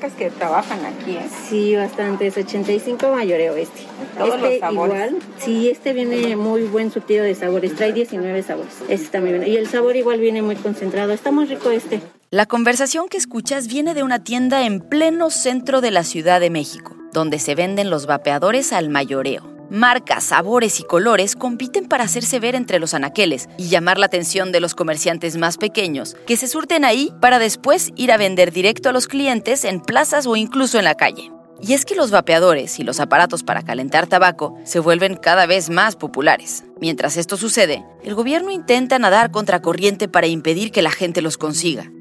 [0.00, 1.28] Marcas que trabajan aquí, ¿eh?
[1.48, 2.36] Sí, bastantes.
[2.36, 3.82] 85 mayoreo este.
[4.16, 4.94] Todos este los sabores.
[4.94, 5.16] igual.
[5.38, 7.76] Sí, este viene muy buen surtido de sabores.
[7.76, 8.72] Trae 19 sabores.
[8.88, 9.52] Este también viene.
[9.52, 11.12] Y el sabor igual viene muy concentrado.
[11.12, 12.00] Está muy rico este.
[12.30, 16.48] La conversación que escuchas viene de una tienda en pleno centro de la Ciudad de
[16.48, 19.59] México, donde se venden los vapeadores al mayoreo.
[19.70, 24.50] Marcas, sabores y colores compiten para hacerse ver entre los anaqueles y llamar la atención
[24.50, 28.88] de los comerciantes más pequeños, que se surten ahí para después ir a vender directo
[28.88, 31.30] a los clientes en plazas o incluso en la calle.
[31.62, 35.70] Y es que los vapeadores y los aparatos para calentar tabaco se vuelven cada vez
[35.70, 36.64] más populares.
[36.80, 41.92] Mientras esto sucede, el gobierno intenta nadar contracorriente para impedir que la gente los consiga.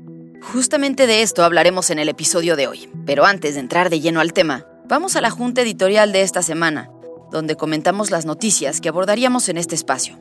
[0.41, 2.89] Justamente de esto hablaremos en el episodio de hoy.
[3.05, 6.41] Pero antes de entrar de lleno al tema, vamos a la junta editorial de esta
[6.41, 6.89] semana,
[7.31, 10.17] donde comentamos las noticias que abordaríamos en este espacio.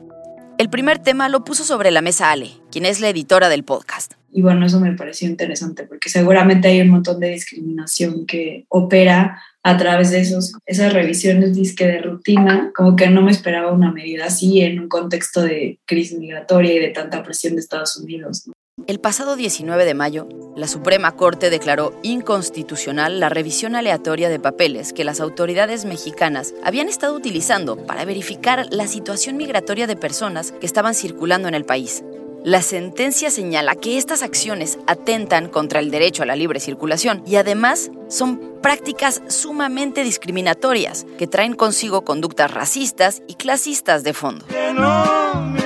[0.57, 4.13] El primer tema lo puso sobre la mesa Ale, quien es la editora del podcast.
[4.31, 9.41] Y bueno, eso me pareció interesante porque seguramente hay un montón de discriminación que opera
[9.63, 13.91] a través de esos, esas revisiones disque de rutina, como que no me esperaba una
[13.91, 18.47] medida así en un contexto de crisis migratoria y de tanta presión de Estados Unidos.
[18.47, 18.53] ¿no?
[18.87, 24.93] El pasado 19 de mayo, la Suprema Corte declaró inconstitucional la revisión aleatoria de papeles
[24.93, 30.65] que las autoridades mexicanas habían estado utilizando para verificar la situación migratoria de personas que
[30.65, 32.03] estaban circulando en el país.
[32.43, 37.35] La sentencia señala que estas acciones atentan contra el derecho a la libre circulación y
[37.35, 44.45] además son prácticas sumamente discriminatorias que traen consigo conductas racistas y clasistas de fondo.
[44.47, 45.61] Que no me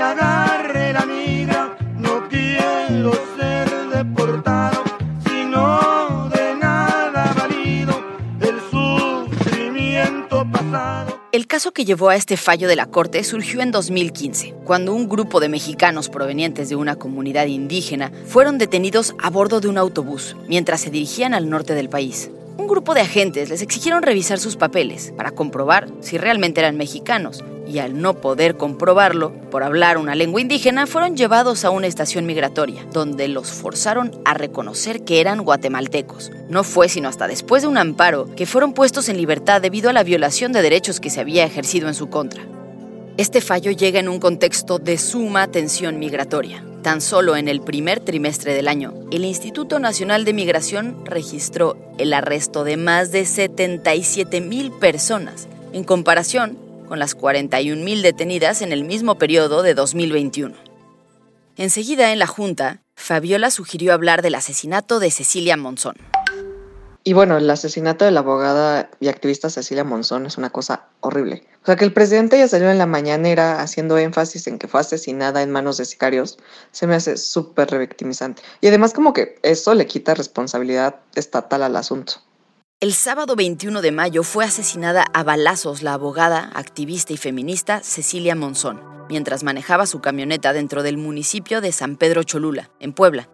[11.33, 15.09] El caso que llevó a este fallo de la Corte surgió en 2015, cuando un
[15.09, 20.35] grupo de mexicanos provenientes de una comunidad indígena fueron detenidos a bordo de un autobús
[20.47, 22.29] mientras se dirigían al norte del país.
[22.59, 27.43] Un grupo de agentes les exigieron revisar sus papeles para comprobar si realmente eran mexicanos
[27.67, 32.25] y al no poder comprobarlo por hablar una lengua indígena fueron llevados a una estación
[32.25, 36.31] migratoria donde los forzaron a reconocer que eran guatemaltecos.
[36.49, 39.93] No fue sino hasta después de un amparo que fueron puestos en libertad debido a
[39.93, 42.43] la violación de derechos que se había ejercido en su contra.
[43.15, 46.63] Este fallo llega en un contexto de suma tensión migratoria.
[46.81, 52.11] Tan solo en el primer trimestre del año, el Instituto Nacional de Migración registró el
[52.11, 56.57] arresto de más de 77 mil personas, en comparación
[56.93, 60.53] con las 41 mil detenidas en el mismo periodo de 2021.
[61.57, 65.95] Enseguida en la Junta, Fabiola sugirió hablar del asesinato de Cecilia Monzón.
[67.03, 71.47] Y bueno, el asesinato de la abogada y activista Cecilia Monzón es una cosa horrible.
[71.63, 74.81] O sea, que el presidente ya salió en la mañanera haciendo énfasis en que fue
[74.81, 76.37] asesinada en manos de sicarios,
[76.69, 78.43] se me hace súper revictimizante.
[78.61, 82.21] Y además como que eso le quita responsabilidad estatal al asunto.
[82.83, 88.35] El sábado 21 de mayo fue asesinada a balazos la abogada, activista y feminista Cecilia
[88.35, 93.29] Monzón, mientras manejaba su camioneta dentro del municipio de San Pedro Cholula, en Puebla.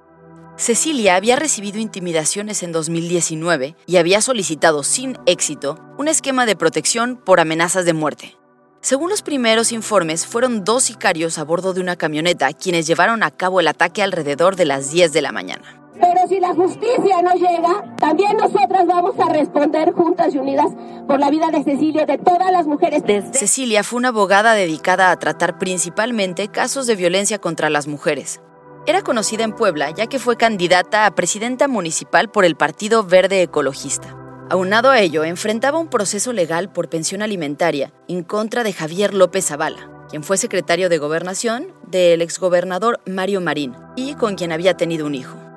[0.56, 7.18] Cecilia había recibido intimidaciones en 2019 y había solicitado sin éxito un esquema de protección
[7.18, 8.38] por amenazas de muerte.
[8.82, 13.32] Según los primeros informes, fueron dos sicarios a bordo de una camioneta quienes llevaron a
[13.32, 15.89] cabo el ataque alrededor de las 10 de la mañana.
[16.00, 20.72] Pero si la justicia no llega, también nosotras vamos a responder juntas y unidas
[21.08, 23.04] por la vida de Cecilia de todas las mujeres.
[23.34, 28.42] Cecilia fue una abogada dedicada a tratar principalmente casos de violencia contra las mujeres.
[28.86, 33.42] Era conocida en Puebla ya que fue candidata a presidenta municipal por el Partido Verde
[33.42, 34.16] Ecologista.
[34.50, 39.46] Aunado a ello, enfrentaba un proceso legal por pensión alimentaria en contra de Javier López
[39.46, 45.06] Zavala, quien fue secretario de gobernación del exgobernador Mario Marín y con quien había tenido
[45.06, 45.49] un hijo.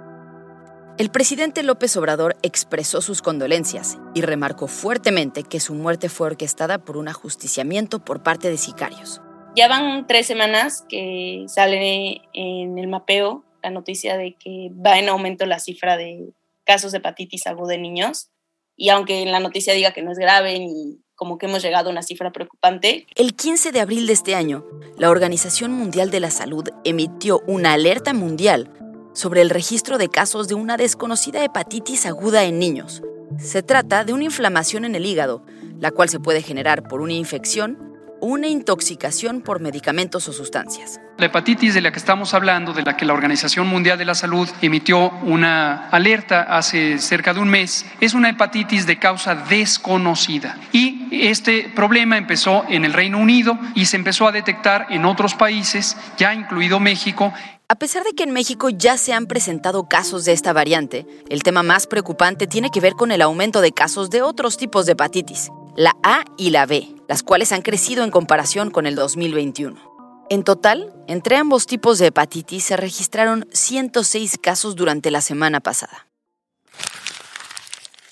[0.98, 6.84] El presidente López Obrador expresó sus condolencias y remarcó fuertemente que su muerte fue orquestada
[6.84, 9.22] por un ajusticiamiento por parte de sicarios.
[9.56, 15.08] Ya van tres semanas que sale en el mapeo la noticia de que va en
[15.08, 16.34] aumento la cifra de
[16.64, 18.28] casos de hepatitis aguda en niños.
[18.76, 21.88] Y aunque en la noticia diga que no es grave ni como que hemos llegado
[21.88, 23.06] a una cifra preocupante.
[23.14, 24.66] El 15 de abril de este año,
[24.98, 28.70] la Organización Mundial de la Salud emitió una alerta mundial
[29.12, 33.02] sobre el registro de casos de una desconocida hepatitis aguda en niños.
[33.38, 35.44] Se trata de una inflamación en el hígado,
[35.78, 37.92] la cual se puede generar por una infección
[38.22, 41.00] una intoxicación por medicamentos o sustancias.
[41.18, 44.14] La hepatitis de la que estamos hablando, de la que la Organización Mundial de la
[44.14, 50.56] Salud emitió una alerta hace cerca de un mes, es una hepatitis de causa desconocida.
[50.70, 55.34] Y este problema empezó en el Reino Unido y se empezó a detectar en otros
[55.34, 57.34] países, ya incluido México.
[57.68, 61.42] A pesar de que en México ya se han presentado casos de esta variante, el
[61.42, 64.92] tema más preocupante tiene que ver con el aumento de casos de otros tipos de
[64.92, 69.80] hepatitis, la A y la B, las cuales han crecido en comparación con el 2021.
[70.28, 76.08] En total, entre ambos tipos de hepatitis se registraron 106 casos durante la semana pasada.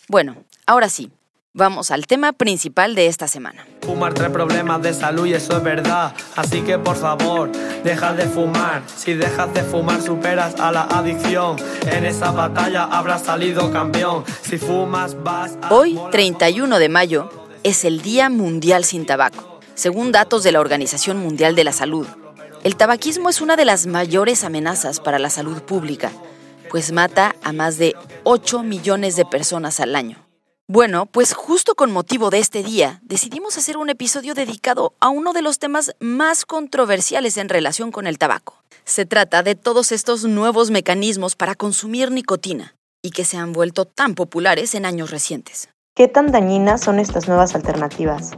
[0.08, 1.11] Bueno, ahora sí,
[1.52, 3.67] vamos al tema principal de esta semana.
[3.82, 6.14] Fumar trae problemas de salud y eso es verdad.
[6.37, 7.50] Así que por favor,
[7.85, 8.82] deja de fumar.
[8.97, 11.56] Si dejas de fumar, superas a la adicción.
[11.91, 14.25] En esa batalla habrás salido campeón.
[14.43, 15.75] Si fumas, vas a.
[15.75, 17.31] Hoy, 31 de mayo,
[17.62, 22.06] es el Día Mundial sin Tabaco, según datos de la Organización Mundial de la Salud.
[22.62, 26.11] El tabaquismo es una de las mayores amenazas para la salud pública,
[26.70, 27.94] pues mata a más de
[28.25, 30.30] 8 millones de personas al año.
[30.72, 35.32] Bueno, pues justo con motivo de este día, decidimos hacer un episodio dedicado a uno
[35.32, 38.62] de los temas más controversiales en relación con el tabaco.
[38.84, 43.84] Se trata de todos estos nuevos mecanismos para consumir nicotina y que se han vuelto
[43.84, 45.70] tan populares en años recientes.
[45.96, 48.31] ¿Qué tan dañinas son estas nuevas alternativas?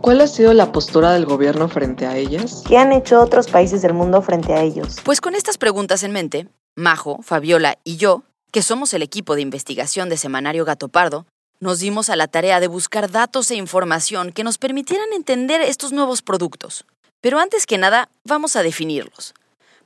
[0.00, 2.62] ¿Cuál ha sido la postura del gobierno frente a ellas?
[2.68, 4.98] ¿Qué han hecho otros países del mundo frente a ellos?
[5.04, 6.46] Pues con estas preguntas en mente,
[6.76, 8.22] Majo, Fabiola y yo,
[8.52, 11.26] que somos el equipo de investigación de Semanario Gato Pardo,
[11.60, 15.92] nos dimos a la tarea de buscar datos e información que nos permitieran entender estos
[15.92, 16.86] nuevos productos.
[17.20, 19.34] Pero antes que nada, vamos a definirlos.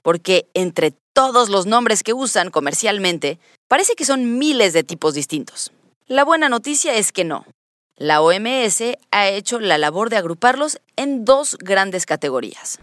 [0.03, 5.73] Porque entre todos los nombres que usan comercialmente, parece que son miles de tipos distintos.
[6.07, 7.45] La buena noticia es que no.
[7.97, 12.79] La OMS ha hecho la labor de agruparlos en dos grandes categorías.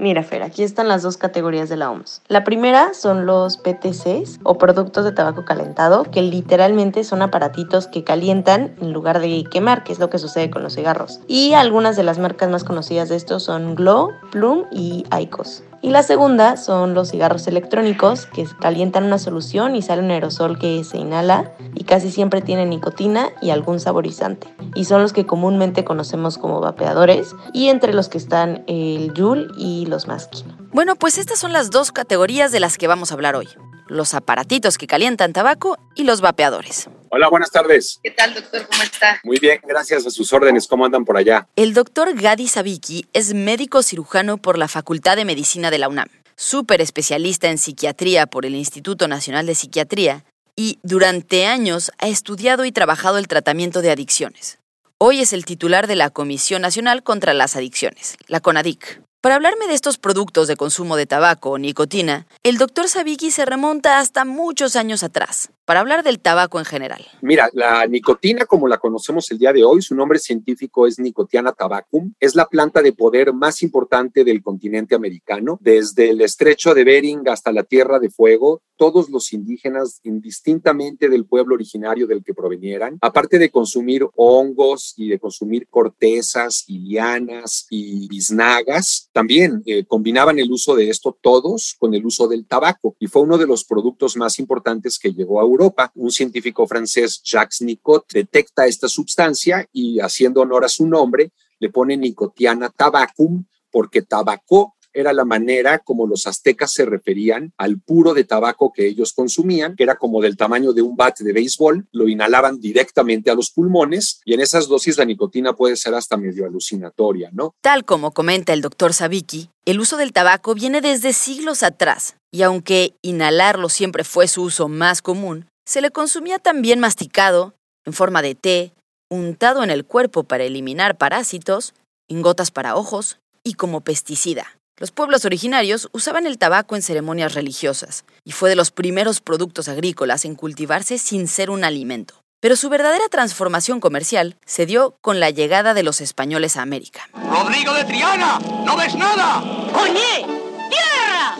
[0.00, 2.22] Mira, Fer, aquí están las dos categorías de la OMS.
[2.28, 8.02] La primera son los PTCs o productos de tabaco calentado, que literalmente son aparatitos que
[8.02, 11.20] calientan en lugar de quemar, que es lo que sucede con los cigarros.
[11.28, 15.64] Y algunas de las marcas más conocidas de estos son Glow, Plum y Icos.
[15.82, 20.58] Y la segunda son los cigarros electrónicos que calientan una solución y sale un aerosol
[20.58, 24.54] que se inhala y casi siempre tiene nicotina y algún saborizante.
[24.74, 29.54] Y son los que comúnmente conocemos como vapeadores y entre los que están el Juul
[29.56, 30.46] y los Maskin.
[30.72, 33.48] Bueno, pues estas son las dos categorías de las que vamos a hablar hoy.
[33.88, 36.90] Los aparatitos que calientan tabaco y los vapeadores.
[37.12, 37.98] Hola, buenas tardes.
[38.04, 38.68] ¿Qué tal, doctor?
[38.70, 39.20] ¿Cómo está?
[39.24, 40.68] Muy bien, gracias a sus órdenes.
[40.68, 41.48] ¿Cómo andan por allá?
[41.56, 46.08] El doctor Gadi Sabiki es médico cirujano por la Facultad de Medicina de la UNAM,
[46.36, 50.24] súper especialista en psiquiatría por el Instituto Nacional de Psiquiatría
[50.54, 54.60] y durante años ha estudiado y trabajado el tratamiento de adicciones.
[54.98, 59.02] Hoy es el titular de la Comisión Nacional contra las Adicciones, la CONADIC.
[59.20, 63.44] Para hablarme de estos productos de consumo de tabaco o nicotina, el doctor Sabiki se
[63.44, 67.06] remonta hasta muchos años atrás, para hablar del tabaco en general.
[67.22, 71.52] Mira, la nicotina, como la conocemos el día de hoy, su nombre científico es Nicotiana
[71.52, 75.60] tabacum, es la planta de poder más importante del continente americano.
[75.60, 81.26] Desde el estrecho de Bering hasta la Tierra de Fuego, todos los indígenas, indistintamente del
[81.26, 87.66] pueblo originario del que provenieran, aparte de consumir hongos y de consumir cortezas y lianas
[87.68, 92.96] y biznagas, también eh, combinaban el uso de esto todos con el uso del tabaco
[92.98, 95.59] y fue uno de los productos más importantes que llegó a Europa.
[95.94, 101.68] Un científico francés, Jacques Nicot, detecta esta sustancia y haciendo honor a su nombre, le
[101.68, 108.14] pone Nicotiana tabacum porque tabaco era la manera como los aztecas se referían al puro
[108.14, 111.86] de tabaco que ellos consumían, que era como del tamaño de un bate de béisbol,
[111.92, 116.16] lo inhalaban directamente a los pulmones y en esas dosis la nicotina puede ser hasta
[116.16, 117.54] medio alucinatoria, ¿no?
[117.60, 122.42] Tal como comenta el doctor Sabiki, el uso del tabaco viene desde siglos atrás y
[122.42, 127.54] aunque inhalarlo siempre fue su uso más común, se le consumía también masticado
[127.84, 128.72] en forma de té,
[129.08, 131.74] untado en el cuerpo para eliminar parásitos,
[132.08, 134.59] en gotas para ojos y como pesticida.
[134.80, 139.68] Los pueblos originarios usaban el tabaco en ceremonias religiosas y fue de los primeros productos
[139.68, 142.14] agrícolas en cultivarse sin ser un alimento.
[142.40, 147.10] Pero su verdadera transformación comercial se dio con la llegada de los españoles a América.
[147.12, 149.42] Rodrigo de Triana, ¿no ves nada?
[149.82, 150.24] ¡Oye!
[150.70, 151.36] ¡Tierra!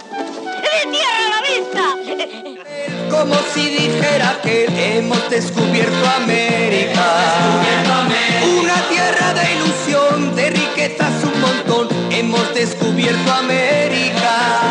[0.61, 2.60] ¡De tierra a la vista!
[3.11, 7.05] Como si dijera que hemos descubierto América.
[8.61, 11.89] Una tierra de ilusión, de riquezas un montón.
[12.13, 14.71] Hemos descubierto América.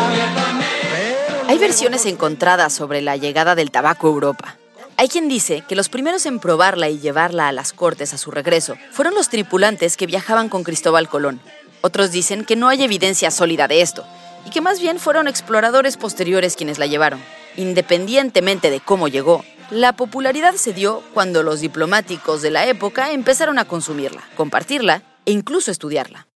[1.48, 4.56] Hay versiones encontradas sobre la llegada del tabaco a Europa.
[4.96, 8.30] Hay quien dice que los primeros en probarla y llevarla a las cortes a su
[8.30, 11.40] regreso fueron los tripulantes que viajaban con Cristóbal Colón.
[11.82, 14.04] Otros dicen que no hay evidencia sólida de esto
[14.46, 17.20] y que más bien fueron exploradores posteriores quienes la llevaron.
[17.56, 23.58] Independientemente de cómo llegó, la popularidad se dio cuando los diplomáticos de la época empezaron
[23.58, 26.28] a consumirla, compartirla e incluso estudiarla.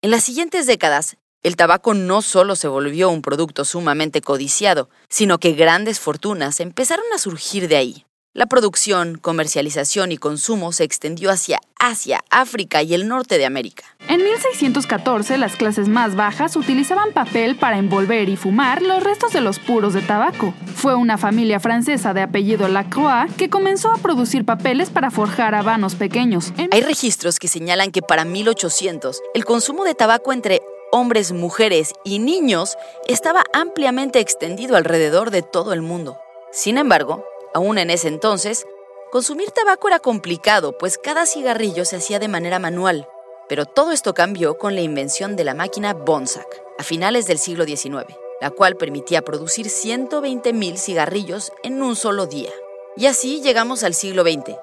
[0.00, 5.38] En las siguientes décadas, el tabaco no solo se volvió un producto sumamente codiciado, sino
[5.38, 8.06] que grandes fortunas empezaron a surgir de ahí.
[8.34, 13.84] La producción, comercialización y consumo se extendió hacia Asia, África y el norte de América.
[14.08, 19.42] En 1614, las clases más bajas utilizaban papel para envolver y fumar los restos de
[19.42, 20.54] los puros de tabaco.
[20.74, 25.94] Fue una familia francesa de apellido Lacroix que comenzó a producir papeles para forjar habanos
[25.94, 26.54] pequeños.
[26.70, 32.18] Hay registros que señalan que para 1800 el consumo de tabaco entre hombres, mujeres y
[32.18, 36.18] niños estaba ampliamente extendido alrededor de todo el mundo.
[36.50, 37.24] Sin embargo,
[37.54, 38.66] aún en ese entonces,
[39.10, 43.08] consumir tabaco era complicado, pues cada cigarrillo se hacía de manera manual.
[43.48, 47.64] Pero todo esto cambió con la invención de la máquina Bonsack, a finales del siglo
[47.64, 48.06] XIX,
[48.40, 52.50] la cual permitía producir 120.000 cigarrillos en un solo día.
[52.96, 54.56] Y así llegamos al siglo XX,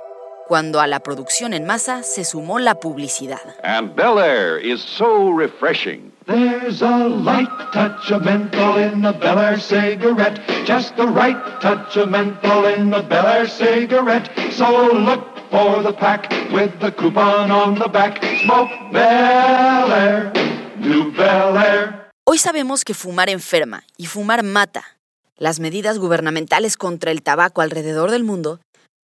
[0.49, 3.55] cuando a la producción en masa se sumó la publicidad.
[3.61, 6.11] And Bel Air is so refreshing.
[6.25, 10.41] There's a light touch of menthol in the Bel Air cigarette.
[10.65, 14.27] Just the right touch of menthol in the Bel Air cigarette.
[14.51, 18.19] So look for the pack with the coupon on the back.
[18.43, 20.33] Smoke Bel Air,
[20.79, 22.09] New Bel Air.
[22.25, 24.97] Hoy sabemos que fumar enferma y fumar mata.
[25.37, 28.59] Las medidas gubernamentales contra el tabaco alrededor del mundo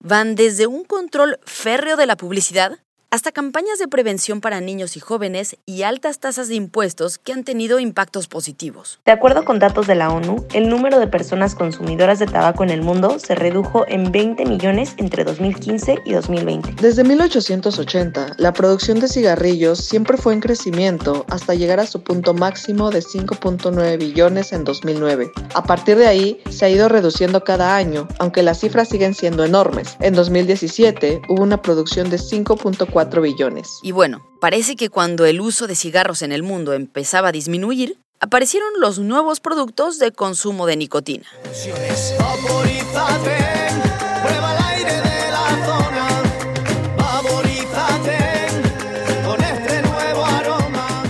[0.05, 2.79] van desde un control férreo de la publicidad
[3.15, 7.45] hasta campañas de prevención para niños y jóvenes y altas tasas de impuestos que han
[7.45, 8.99] tenido impactos positivos.
[9.05, 12.71] De acuerdo con datos de la ONU, el número de personas consumidoras de tabaco en
[12.71, 16.75] el mundo se redujo en 20 millones entre 2015 y 2020.
[16.83, 22.35] Desde 1880, la producción de cigarrillos siempre fue en crecimiento hasta llegar a su punto
[22.35, 25.31] máximo de 5.9 billones en 2009.
[25.55, 29.45] A partir de ahí, se ha ido reduciendo cada año, aunque las cifras siguen siendo
[29.45, 29.97] enormes.
[30.01, 33.79] En 2017 hubo una producción de 5.4 billones.
[33.83, 37.99] Y bueno, parece que cuando el uso de cigarros en el mundo empezaba a disminuir,
[38.21, 41.27] aparecieron los nuevos productos de consumo de nicotina.
[42.19, 43.37] Vaporízate,
[44.23, 46.23] prueba el aire de la zona.
[46.97, 48.19] Vaporízate
[49.25, 51.03] con este nuevo aroma.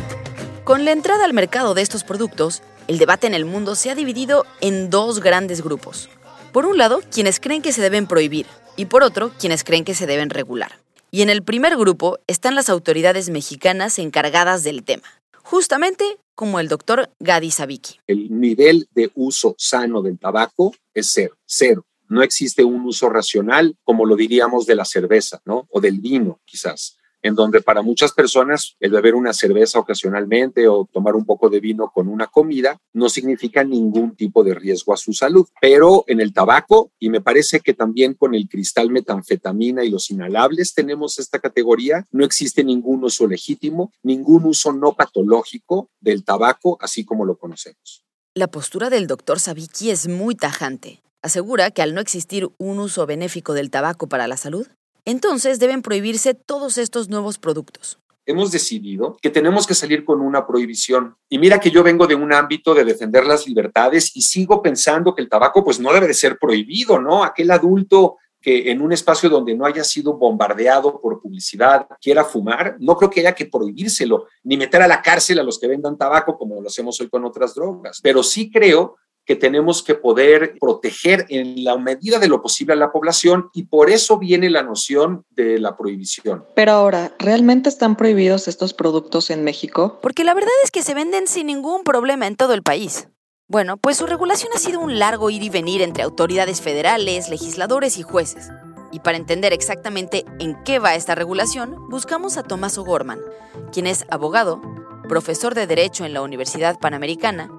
[0.64, 3.94] Con la entrada al mercado de estos productos, el debate en el mundo se ha
[3.94, 6.10] dividido en dos grandes grupos.
[6.52, 8.46] Por un lado, quienes creen que se deben prohibir,
[8.76, 10.83] y por otro, quienes creen que se deben regular.
[11.14, 15.04] Y en el primer grupo están las autoridades mexicanas encargadas del tema,
[15.44, 18.00] justamente como el doctor Gadi Sabiki.
[18.08, 21.86] El nivel de uso sano del tabaco es cero, cero.
[22.08, 25.68] No existe un uso racional como lo diríamos de la cerveza, ¿no?
[25.70, 30.86] O del vino, quizás en donde para muchas personas el beber una cerveza ocasionalmente o
[30.92, 34.98] tomar un poco de vino con una comida no significa ningún tipo de riesgo a
[34.98, 35.48] su salud.
[35.58, 40.10] Pero en el tabaco, y me parece que también con el cristal metanfetamina y los
[40.10, 46.76] inhalables tenemos esta categoría, no existe ningún uso legítimo, ningún uso no patológico del tabaco
[46.78, 48.04] así como lo conocemos.
[48.34, 51.00] La postura del doctor Sabiki es muy tajante.
[51.22, 54.66] Asegura que al no existir un uso benéfico del tabaco para la salud,
[55.04, 57.98] entonces deben prohibirse todos estos nuevos productos.
[58.26, 61.16] Hemos decidido que tenemos que salir con una prohibición.
[61.28, 65.14] Y mira que yo vengo de un ámbito de defender las libertades y sigo pensando
[65.14, 67.22] que el tabaco pues no debe de ser prohibido, ¿no?
[67.22, 72.76] Aquel adulto que en un espacio donde no haya sido bombardeado por publicidad quiera fumar,
[72.78, 75.96] no creo que haya que prohibírselo, ni meter a la cárcel a los que vendan
[75.96, 78.00] tabaco como lo hacemos hoy con otras drogas.
[78.02, 82.76] Pero sí creo que tenemos que poder proteger en la medida de lo posible a
[82.76, 86.44] la población y por eso viene la noción de la prohibición.
[86.54, 89.98] Pero ahora, ¿realmente están prohibidos estos productos en México?
[90.02, 93.08] Porque la verdad es que se venden sin ningún problema en todo el país.
[93.48, 97.98] Bueno, pues su regulación ha sido un largo ir y venir entre autoridades federales, legisladores
[97.98, 98.50] y jueces.
[98.90, 103.20] Y para entender exactamente en qué va esta regulación, buscamos a Tomás O'Gorman,
[103.72, 104.62] quien es abogado,
[105.08, 107.50] profesor de Derecho en la Universidad Panamericana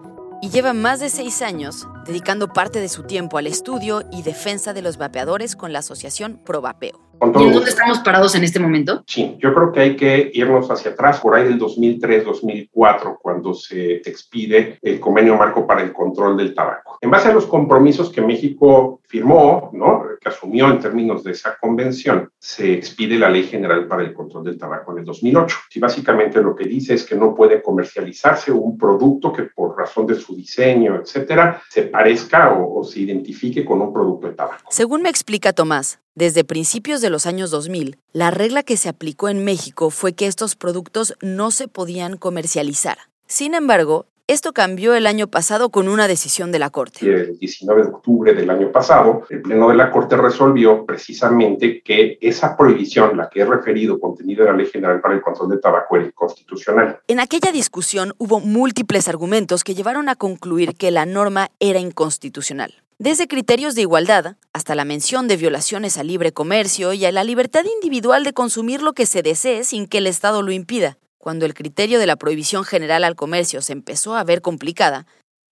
[0.46, 4.74] y lleva más de seis años dedicando parte de su tiempo al estudio y defensa
[4.74, 7.05] de los vapeadores con la asociación ProVapeo.
[7.22, 9.04] ¿Y en dónde estamos parados en este momento?
[9.08, 13.96] Sí, yo creo que hay que irnos hacia atrás, por ahí del 2003-2004, cuando se
[13.96, 16.98] expide el convenio marco para el control del tabaco.
[17.02, 20.04] En base a los compromisos que México firmó, ¿no?
[20.20, 24.44] que asumió en términos de esa convención, se expide la Ley General para el Control
[24.44, 25.58] del Tabaco en el 2008.
[25.76, 30.08] Y básicamente lo que dice es que no puede comercializarse un producto que por razón
[30.08, 34.64] de su diseño, etcétera, se parezca o, o se identifique con un producto de tabaco.
[34.70, 39.28] Según me explica Tomás, desde principios de los años 2000, la regla que se aplicó
[39.28, 42.98] en México fue que estos productos no se podían comercializar.
[43.28, 47.06] Sin embargo, esto cambió el año pasado con una decisión de la Corte.
[47.06, 52.18] El 19 de octubre del año pasado, el Pleno de la Corte resolvió precisamente que
[52.22, 55.58] esa prohibición, la que he referido, contenida en la Ley General para el Control de
[55.58, 57.02] Tabaco, era inconstitucional.
[57.08, 62.85] En aquella discusión hubo múltiples argumentos que llevaron a concluir que la norma era inconstitucional.
[62.98, 67.26] Desde criterios de igualdad hasta la mención de violaciones al libre comercio y a la
[67.26, 70.98] libertad individual de consumir lo que se desee sin que el Estado lo impida.
[71.18, 75.08] Cuando el criterio de la prohibición general al comercio se empezó a ver complicada,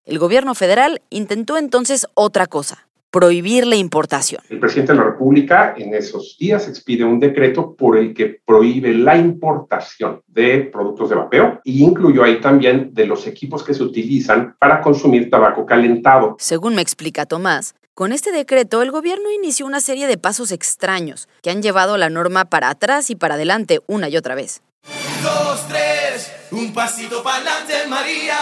[0.06, 4.42] el gobierno federal intentó entonces otra cosa, prohibir la importación.
[4.50, 8.92] El presidente de la República en esos días expide un decreto por el que prohíbe
[8.92, 13.84] la importación de productos de vapeo y incluyó ahí también de los equipos que se
[13.84, 16.38] utilizan para consumir tabaco calentado.
[16.40, 21.30] Según me explica Tomás, con este decreto el gobierno inició una serie de pasos extraños
[21.44, 24.64] que han llevado la norma para atrás y para adelante una y otra vez.
[24.88, 28.38] Un, dos, tres, un pasito para adelante, María.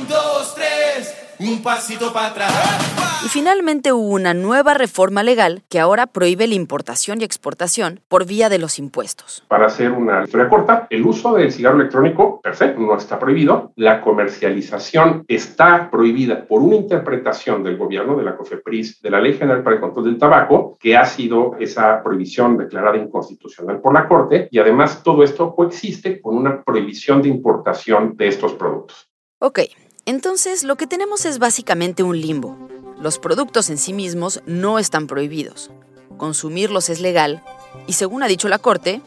[0.00, 2.95] Un, dos, tres, un pasito para atrás.
[3.24, 8.26] Y finalmente hubo una nueva reforma legal que ahora prohíbe la importación y exportación por
[8.26, 9.42] vía de los impuestos.
[9.48, 13.72] Para hacer una historia corta, el uso del cigarro electrónico, perfecto, no está prohibido.
[13.74, 19.32] La comercialización está prohibida por una interpretación del gobierno de la COFEPRIS de la Ley
[19.32, 24.06] General para el Control del Tabaco, que ha sido esa prohibición declarada inconstitucional por la
[24.06, 24.48] Corte.
[24.50, 29.08] Y además todo esto coexiste con una prohibición de importación de estos productos.
[29.38, 29.60] Ok,
[30.06, 32.56] entonces lo que tenemos es básicamente un limbo.
[33.00, 35.70] Los productos en sí mismos no están prohibidos.
[36.16, 37.42] Consumirlos es legal
[37.86, 39.02] y según ha dicho la Corte,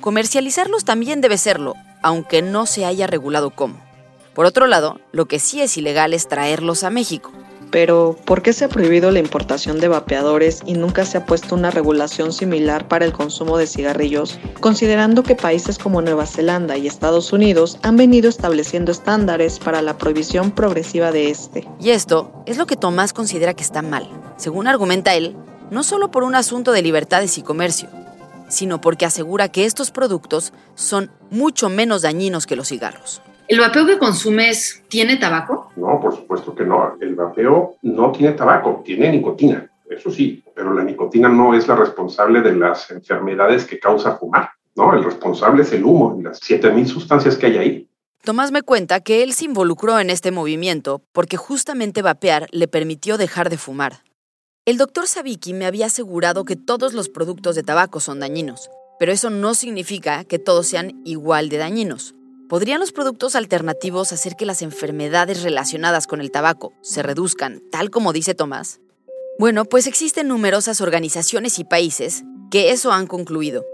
[0.00, 3.82] comercializarlos también debe serlo, aunque no se haya regulado cómo.
[4.34, 7.32] Por otro lado, lo que sí es ilegal es traerlos a México.
[7.72, 11.54] Pero, ¿por qué se ha prohibido la importación de vapeadores y nunca se ha puesto
[11.54, 16.86] una regulación similar para el consumo de cigarrillos, considerando que países como Nueva Zelanda y
[16.86, 21.66] Estados Unidos han venido estableciendo estándares para la prohibición progresiva de este?
[21.80, 24.06] Y esto es lo que Tomás considera que está mal.
[24.36, 25.34] Según argumenta él,
[25.70, 27.88] no solo por un asunto de libertades y comercio,
[28.48, 33.22] sino porque asegura que estos productos son mucho menos dañinos que los cigarros.
[33.48, 35.61] ¿El vapeo que consumes tiene tabaco?
[35.76, 36.96] No, por supuesto que no.
[37.00, 39.68] El vapeo no tiene tabaco, tiene nicotina.
[39.88, 44.50] Eso sí, pero la nicotina no es la responsable de las enfermedades que causa fumar.
[44.74, 47.88] No, el responsable es el humo y las 7000 sustancias que hay ahí.
[48.24, 53.18] Tomás me cuenta que él se involucró en este movimiento porque justamente vapear le permitió
[53.18, 54.04] dejar de fumar.
[54.64, 59.10] El doctor Sabiki me había asegurado que todos los productos de tabaco son dañinos, pero
[59.10, 62.14] eso no significa que todos sean igual de dañinos.
[62.52, 67.88] ¿Podrían los productos alternativos hacer que las enfermedades relacionadas con el tabaco se reduzcan, tal
[67.88, 68.78] como dice Tomás?
[69.38, 73.64] Bueno, pues existen numerosas organizaciones y países que eso han concluido,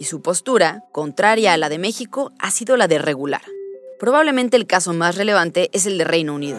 [0.00, 3.42] y su postura, contraria a la de México, ha sido la de regular.
[4.00, 6.58] Probablemente el caso más relevante es el de Reino Unido.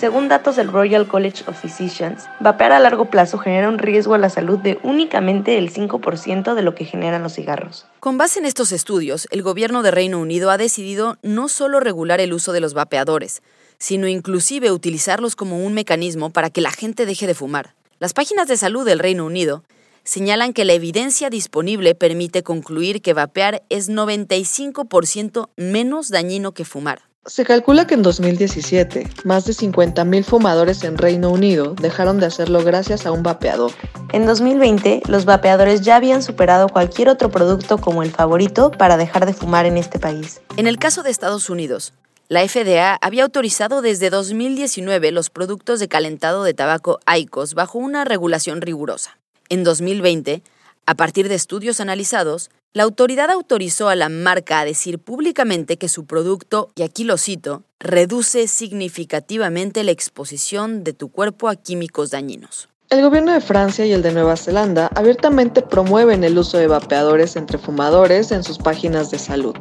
[0.00, 4.18] Según datos del Royal College of Physicians, vapear a largo plazo genera un riesgo a
[4.18, 7.84] la salud de únicamente el 5% de lo que generan los cigarros.
[8.00, 12.18] Con base en estos estudios, el gobierno de Reino Unido ha decidido no solo regular
[12.18, 13.42] el uso de los vapeadores,
[13.76, 17.74] sino inclusive utilizarlos como un mecanismo para que la gente deje de fumar.
[17.98, 19.64] Las páginas de salud del Reino Unido
[20.02, 27.09] señalan que la evidencia disponible permite concluir que vapear es 95% menos dañino que fumar.
[27.26, 32.64] Se calcula que en 2017, más de 50.000 fumadores en Reino Unido dejaron de hacerlo
[32.64, 33.72] gracias a un vapeador.
[34.14, 39.26] En 2020, los vapeadores ya habían superado cualquier otro producto como el favorito para dejar
[39.26, 40.40] de fumar en este país.
[40.56, 41.92] En el caso de Estados Unidos,
[42.28, 48.06] la FDA había autorizado desde 2019 los productos de calentado de tabaco ICOS bajo una
[48.06, 49.18] regulación rigurosa.
[49.50, 50.42] En 2020,
[50.86, 55.88] a partir de estudios analizados, la autoridad autorizó a la marca a decir públicamente que
[55.88, 62.10] su producto, y aquí lo cito, reduce significativamente la exposición de tu cuerpo a químicos
[62.10, 62.68] dañinos.
[62.88, 67.34] El gobierno de Francia y el de Nueva Zelanda abiertamente promueven el uso de vapeadores
[67.34, 69.56] entre fumadores en sus páginas de salud.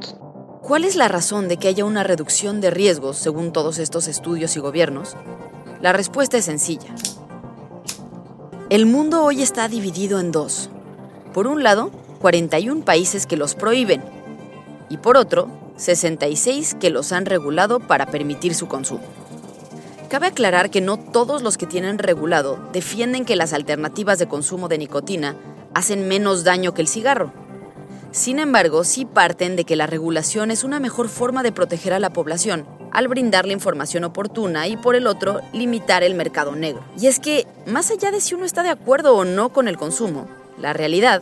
[0.61, 4.55] ¿Cuál es la razón de que haya una reducción de riesgos según todos estos estudios
[4.55, 5.15] y gobiernos?
[5.81, 6.93] La respuesta es sencilla.
[8.69, 10.69] El mundo hoy está dividido en dos.
[11.33, 14.01] Por un lado, 41 países que los prohíben
[14.89, 19.03] y por otro, 66 que los han regulado para permitir su consumo.
[20.09, 24.67] Cabe aclarar que no todos los que tienen regulado defienden que las alternativas de consumo
[24.67, 25.35] de nicotina
[25.73, 27.31] hacen menos daño que el cigarro.
[28.11, 31.99] Sin embargo, sí parten de que la regulación es una mejor forma de proteger a
[31.99, 36.83] la población al brindar la información oportuna y por el otro limitar el mercado negro.
[36.99, 39.77] Y es que, más allá de si uno está de acuerdo o no con el
[39.77, 40.27] consumo,
[40.57, 41.21] la realidad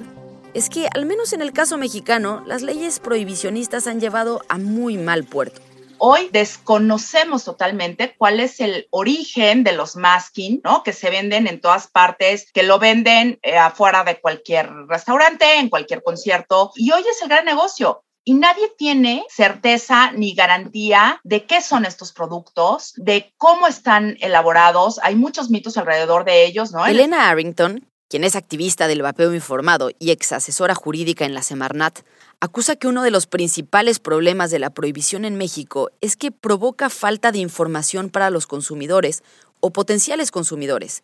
[0.53, 4.97] es que, al menos en el caso mexicano, las leyes prohibicionistas han llevado a muy
[4.97, 5.61] mal puerto.
[5.99, 10.83] Hoy desconocemos totalmente cuál es el origen de los masking, ¿no?
[10.83, 15.69] Que se venden en todas partes, que lo venden eh, afuera de cualquier restaurante, en
[15.69, 16.71] cualquier concierto.
[16.75, 21.85] Y hoy es el gran negocio y nadie tiene certeza ni garantía de qué son
[21.85, 24.99] estos productos, de cómo están elaborados.
[25.01, 26.85] Hay muchos mitos alrededor de ellos, ¿no?
[26.85, 31.99] Elena Arrington, quien es activista del vapeo informado y ex asesora jurídica en la Semarnat,
[32.39, 36.89] acusa que uno de los principales problemas de la prohibición en México es que provoca
[36.89, 39.23] falta de información para los consumidores
[39.59, 41.03] o potenciales consumidores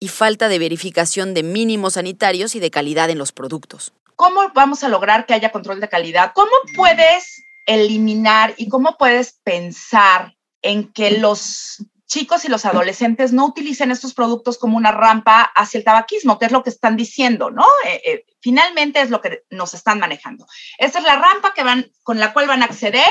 [0.00, 3.92] y falta de verificación de mínimos sanitarios y de calidad en los productos.
[4.16, 6.32] ¿Cómo vamos a lograr que haya control de calidad?
[6.34, 13.46] ¿Cómo puedes eliminar y cómo puedes pensar en que los chicos y los adolescentes no
[13.46, 17.50] utilicen estos productos como una rampa hacia el tabaquismo, que es lo que están diciendo,
[17.50, 17.64] ¿no?
[17.86, 20.46] Eh, eh, finalmente es lo que nos están manejando.
[20.76, 23.08] Esta es la rampa que van, con la cual van a acceder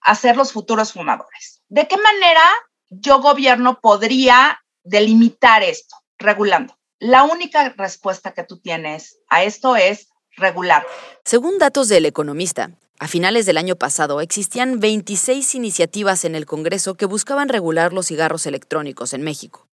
[0.00, 1.62] a ser los futuros fumadores.
[1.68, 2.42] ¿De qué manera
[2.88, 6.76] yo, gobierno, podría delimitar esto, regulando?
[6.98, 10.84] La única respuesta que tú tienes a esto es regular.
[11.24, 16.94] Según datos del economista, a finales del año pasado existían 26 iniciativas en el Congreso
[16.94, 19.66] que buscaban regular los cigarros electrónicos en México.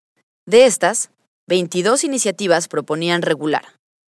[0.45, 1.11] De estas,
[1.47, 3.63] 22 iniciativas proponían regular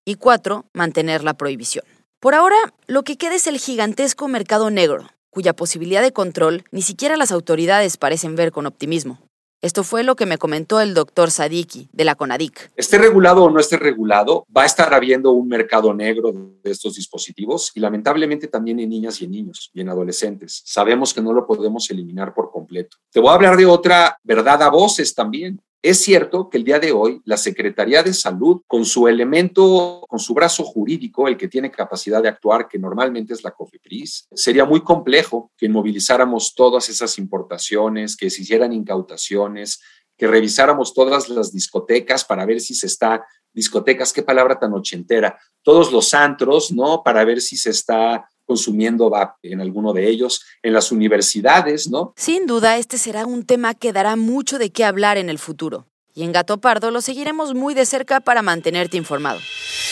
[0.04, 1.84] y 4 mantener la prohibición.
[2.20, 6.82] Por ahora, lo que queda es el gigantesco mercado negro, cuya posibilidad de control ni
[6.82, 9.18] siquiera las autoridades parecen ver con optimismo.
[9.62, 12.72] Esto fue lo que me comentó el doctor Sadiki de la CONADIC.
[12.74, 16.96] Esté regulado o no esté regulado, va a estar habiendo un mercado negro de estos
[16.96, 20.62] dispositivos y lamentablemente también en niñas y en niños y en adolescentes.
[20.64, 22.96] Sabemos que no lo podemos eliminar por completo.
[23.12, 25.60] Te voy a hablar de otra verdad a voces también.
[25.84, 30.20] Es cierto que el día de hoy la Secretaría de Salud, con su elemento, con
[30.20, 34.64] su brazo jurídico, el que tiene capacidad de actuar, que normalmente es la COFEPRIS, sería
[34.64, 39.80] muy complejo que movilizáramos todas esas importaciones, que se hicieran incautaciones,
[40.16, 45.36] que revisáramos todas las discotecas para ver si se está, discotecas, qué palabra tan ochentera,
[45.62, 47.02] todos los antros, ¿no?
[47.02, 52.12] Para ver si se está consumiendo vape en alguno de ellos, en las universidades, ¿no?
[52.16, 55.86] Sin duda, este será un tema que dará mucho de qué hablar en el futuro.
[56.14, 59.40] Y en Gato Pardo lo seguiremos muy de cerca para mantenerte informado.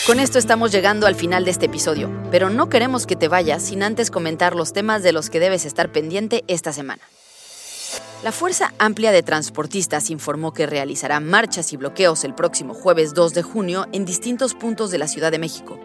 [0.05, 3.63] Con esto estamos llegando al final de este episodio, pero no queremos que te vayas
[3.63, 7.01] sin antes comentar los temas de los que debes estar pendiente esta semana.
[8.23, 13.33] La Fuerza Amplia de Transportistas informó que realizará marchas y bloqueos el próximo jueves 2
[13.33, 15.79] de junio en distintos puntos de la Ciudad de México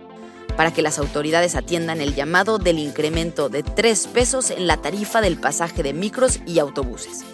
[0.57, 5.21] para que las autoridades atiendan el llamado del incremento de 3 pesos en la tarifa
[5.21, 7.25] del pasaje de micros y autobuses.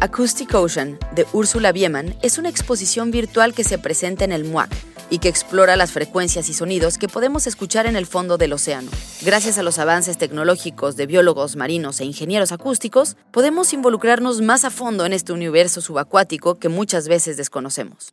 [0.00, 4.70] Acoustic Ocean, de Úrsula Bieman, es una exposición virtual que se presenta en el MUAC
[5.08, 8.90] y que explora las frecuencias y sonidos que podemos escuchar en el fondo del océano.
[9.22, 14.70] Gracias a los avances tecnológicos de biólogos marinos e ingenieros acústicos, podemos involucrarnos más a
[14.70, 18.12] fondo en este universo subacuático que muchas veces desconocemos.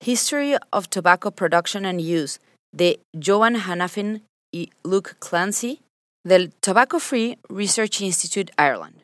[0.00, 2.38] History of Tobacco Production and Use
[2.74, 5.80] de Joan Hanafin y Luke Clancy
[6.24, 9.03] del Tobacco Free Research Institute Ireland.